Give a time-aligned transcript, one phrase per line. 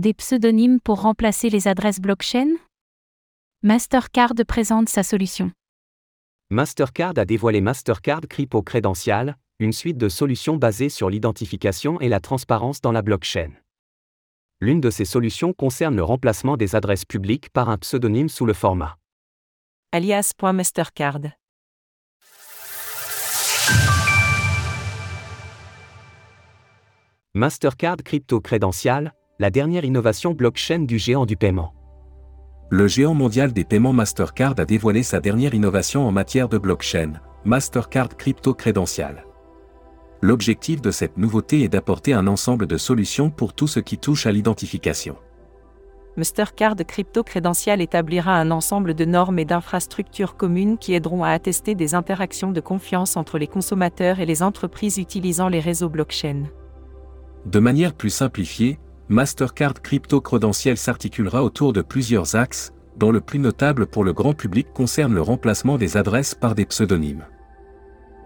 [0.00, 2.54] Des pseudonymes pour remplacer les adresses blockchain?
[3.62, 5.52] Mastercard présente sa solution.
[6.48, 12.18] Mastercard a dévoilé Mastercard Crypto Credential, une suite de solutions basées sur l'identification et la
[12.18, 13.50] transparence dans la blockchain.
[14.62, 18.54] L'une de ces solutions concerne le remplacement des adresses publiques par un pseudonyme sous le
[18.54, 18.96] format
[19.92, 21.20] alias.mastercard.
[27.34, 31.72] Mastercard Crypto Credential, la dernière innovation blockchain du géant du paiement.
[32.68, 37.14] Le géant mondial des paiements Mastercard a dévoilé sa dernière innovation en matière de blockchain,
[37.46, 39.24] Mastercard Crypto Credential.
[40.20, 44.26] L'objectif de cette nouveauté est d'apporter un ensemble de solutions pour tout ce qui touche
[44.26, 45.16] à l'identification.
[46.18, 51.74] Mastercard Crypto Credential établira un ensemble de normes et d'infrastructures communes qui aideront à attester
[51.74, 56.42] des interactions de confiance entre les consommateurs et les entreprises utilisant les réseaux blockchain.
[57.46, 58.78] De manière plus simplifiée,
[59.10, 64.34] Mastercard Crypto Credential s'articulera autour de plusieurs axes, dont le plus notable pour le grand
[64.34, 67.24] public concerne le remplacement des adresses par des pseudonymes.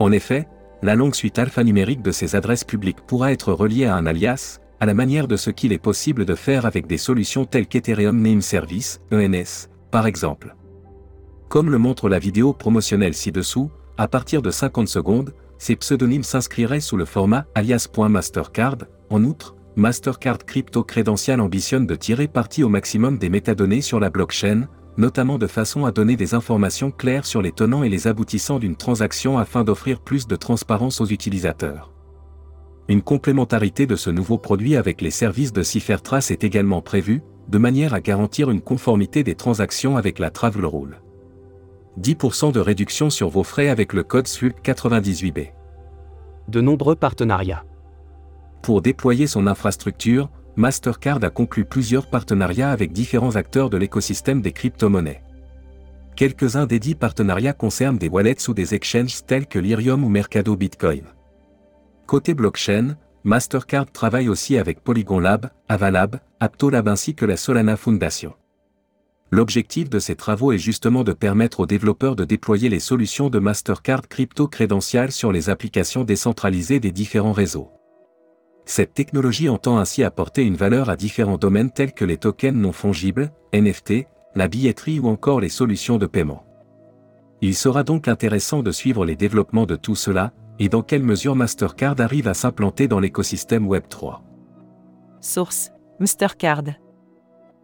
[0.00, 0.48] En effet,
[0.82, 4.86] la longue suite alphanumérique de ces adresses publiques pourra être reliée à un alias, à
[4.86, 8.42] la manière de ce qu'il est possible de faire avec des solutions telles qu'Ethereum Name
[8.42, 10.56] Service, ENS, par exemple.
[11.48, 16.80] Comme le montre la vidéo promotionnelle ci-dessous, à partir de 50 secondes, ces pseudonymes s'inscriraient
[16.80, 18.78] sous le format alias.mastercard.
[19.10, 24.10] En outre, Mastercard Crypto Credential ambitionne de tirer parti au maximum des métadonnées sur la
[24.10, 28.58] blockchain, notamment de façon à donner des informations claires sur les tenants et les aboutissants
[28.58, 31.90] d'une transaction afin d'offrir plus de transparence aux utilisateurs.
[32.88, 37.56] Une complémentarité de ce nouveau produit avec les services de CipherTrace est également prévue, de
[37.56, 41.00] manière à garantir une conformité des transactions avec la Travel Rule.
[41.98, 45.52] 10% de réduction sur vos frais avec le code SWIFT 98B.
[46.48, 47.64] De nombreux partenariats.
[48.62, 54.52] Pour déployer son infrastructure, Mastercard a conclu plusieurs partenariats avec différents acteurs de l'écosystème des
[54.52, 55.22] crypto-monnaies.
[56.14, 60.54] Quelques-uns des dix partenariats concernent des wallets ou des exchanges tels que Lyrium ou Mercado
[60.54, 61.02] Bitcoin.
[62.06, 68.34] Côté blockchain, Mastercard travaille aussi avec Polygon Lab, Avalab, Aptolab ainsi que la Solana Foundation.
[69.32, 73.38] L'objectif de ces travaux est justement de permettre aux développeurs de déployer les solutions de
[73.38, 77.70] Mastercard Crypto Credential sur les applications décentralisées des différents réseaux.
[78.64, 82.72] Cette technologie entend ainsi apporter une valeur à différents domaines tels que les tokens non
[82.72, 86.44] fongibles, NFT, la billetterie ou encore les solutions de paiement.
[87.40, 91.34] Il sera donc intéressant de suivre les développements de tout cela, et dans quelle mesure
[91.34, 94.20] Mastercard arrive à s'implanter dans l'écosystème Web3.
[95.20, 96.64] Source Mastercard.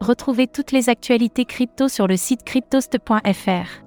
[0.00, 3.82] Retrouvez toutes les actualités crypto sur le site cryptost.fr.